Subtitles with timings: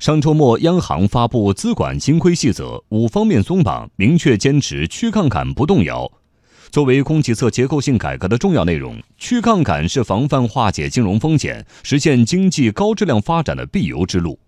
[0.00, 6.10] 上周末，央行发布资管新规细则，五方面松绑，明确坚持去杠杆不动摇。
[6.70, 14.40] 作为供给侧结构性改革的重要内容，去杠杆是防范化解金融风险、实现经济高质量发展的必由之路。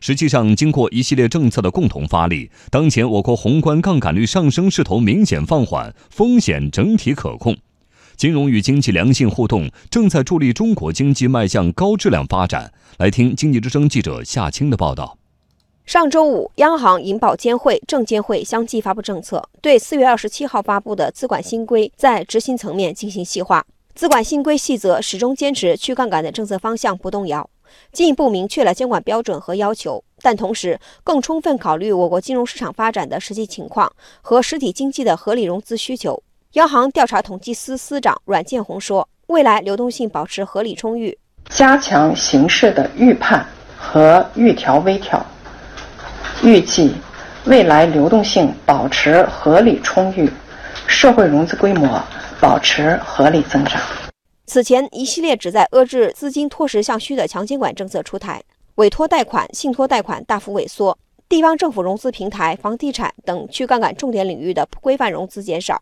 [0.00, 7.56] 实际上，经过一系列政策的共同发力，当前我国宏观杠杆率上升势头明显放缓，风险整体可控。
[8.20, 12.70] 金融与经济良性互动正在助力中国经济迈向高质量发展。
[12.98, 15.16] 来听经济之声记者夏青的报道。
[15.86, 23.64] 上周五，央行、银保监会、证监会相继发布政策，对四月二十七号发布的资管新规在执行层面进行细化。
[23.94, 27.48] 资管新规细则始终坚持去杠杆的政策方向不动摇，
[27.90, 36.22] 进一步明确了监管标准和要求，但同时更充分考虑我国金融市场发展的实际情况和实体经济的合理融资需求。
[36.54, 41.16] 央行调查统计司司长阮建宏说：“未来流动性保持合理充裕，
[41.48, 45.24] 加强形势的预判和预调微调，
[46.42, 46.92] 预计
[47.44, 50.28] 未来流动性保持合理充裕，
[50.88, 52.02] 社会融资规模
[52.40, 53.80] 保持合理增长。”
[54.46, 58.42] 此前，一系列旨在遏制资金脱实向虚的强监管政策出台，
[58.74, 60.98] 委托贷款、信托贷款大幅萎缩，
[61.28, 65.80] 地方政府融资平台、房地产等去杠杆重点领域的规范融资减少。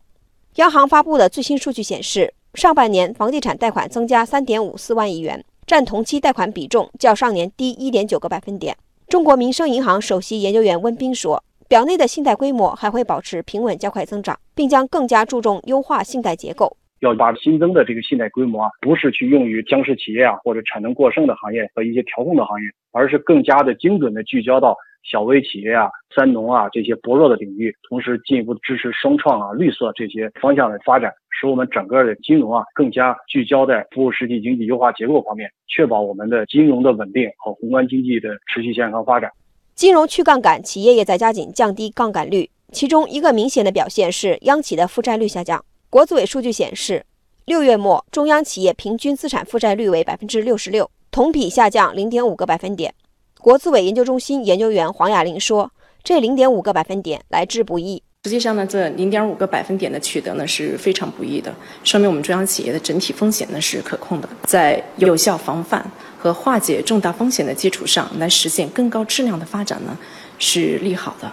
[0.59, 8.77] 央行发布的最新数据显示，上半年房地产贷款增加三点五四万亿元，占同期贷款比重较上年低一点九个百分点。
[9.07, 16.77] 中国民生银行首席研究员温彬说，表内的信贷规模还会保持平稳较快增长，并将更加注重优化信贷结构。
[17.01, 24.77] 要把新增的这个信贷规模啊，不是去用于僵尸企业啊或者产能过剩的行业和一些调控的行业，而是更加的精准的聚焦到。
[25.11, 39.31] 小微企业啊、三农啊这些薄弱的领域，同时进一步支持双创啊、绿色这些方向的发展，使我们整个的金融啊更加聚焦在服务实体经济优化结构方面，确保我们的金融的稳定和宏观经济的持续健康发展。
[39.75, 45.65] 金融去杠杆，企业也在加紧降低杠杆率，其中一个明显的表现是央企的负债率下降。
[45.91, 47.07] 国资委数据显示，
[47.47, 52.95] 六月末中央企业平均资产负债率为百分之六十六，同比下降零点五个百分点。
[53.39, 55.73] 国资委研究中心研究员黄雅玲说
[56.05, 58.03] ：“这零点五个百分点来之不易。
[58.25, 69.97] 实际上呢，这零点五个百分点的取得呢是非常不易的，说明我们中央企业的整体风险呢是可控的，在有效防范和化解重大风险的基础上来实现更高质量的发展呢
[70.39, 71.33] 是利好的。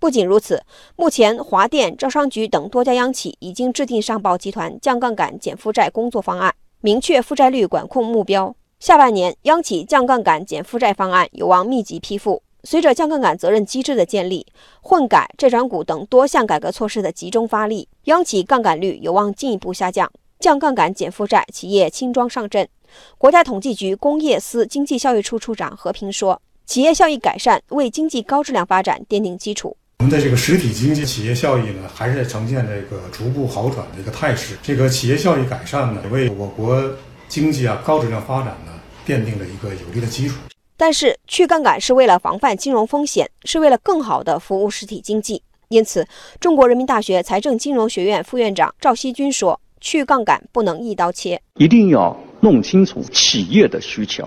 [0.00, 0.62] 不仅如此，
[0.94, 12.40] 目前华电、招商局等多家央企已经制定上报集团降杠杆、减负债工作方案，明确负债率管控目标。”下半年，央企降杠杆、减负债方案有望密集批复。
[12.62, 14.46] 随着降杠杆责任机制的建立，
[14.82, 20.08] 混改、债转股等多项改革措施的集中发力，央企杠杆率有望进一步下降。
[20.38, 22.68] 降杠杆、减负债，企业轻装上阵。
[23.16, 29.76] 国家统计局工业司经济效益处处长何平说：“企业效益改善为经济高质量发展奠定基础。
[29.98, 34.56] 我们的这个实体经济企业效益呢，还是呈现这个逐步好转的一个态势。
[34.62, 36.82] 这个企业效益改善呢，为我国。”
[37.28, 38.72] 经济啊，高质量发展呢，
[39.06, 40.36] 奠定了一个有力的基础。
[40.78, 45.42] 但是，去杠杆是为了防范金融风险，是为了更好的服务实体经济。
[45.68, 46.06] 因此，
[46.40, 54.26] 中国人民大学财政金融学院副院长赵锡军说：“去杠杆不能一刀切，一定要弄清楚企业的需求，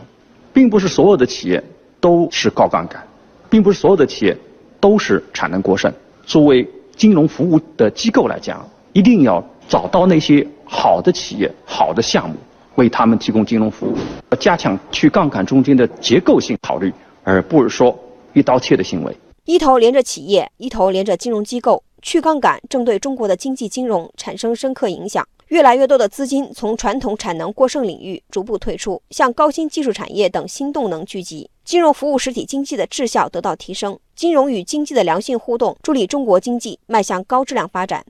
[0.54, 1.64] 并不是所有的企业
[2.00, 3.02] 都是高杠杆，
[3.50, 4.38] 并不是所有的企业
[4.82, 5.90] 都是产能过剩。
[6.26, 12.36] 作为金融服务的机构来讲，一定要找到那些好的企业、好的项目。”
[12.76, 13.96] 为他们提供金融服务，
[14.40, 17.94] 加强去杠杆中间的结构性考虑，而不是说
[18.34, 19.14] 一刀切的行为。
[19.44, 25.28] 一头连着企业，一头连着金融机构，去杠杆正对中国的经济金融产生深刻影响。
[25.50, 38.06] 越来越多的资金从传统产能过剩领域逐步退出，向高新技术产业等新动能聚集，金融服务实体经济的质效得到提升，金融与经济的良性互动助力中国经济迈向高质量发展。